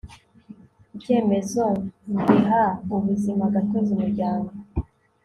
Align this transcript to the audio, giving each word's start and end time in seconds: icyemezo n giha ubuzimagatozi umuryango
icyemezo 0.95 1.65
n 2.13 2.15
giha 2.27 2.63
ubuzimagatozi 2.95 3.89
umuryango 3.93 4.51